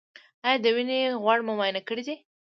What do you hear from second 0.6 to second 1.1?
د وینې